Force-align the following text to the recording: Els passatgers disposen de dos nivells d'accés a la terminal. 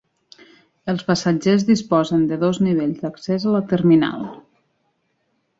Els 0.93 1.03
passatgers 1.09 1.67
disposen 1.67 2.25
de 2.33 2.39
dos 2.45 2.61
nivells 2.69 3.05
d'accés 3.05 3.47
a 3.51 3.55
la 3.59 3.63
terminal. 3.75 4.29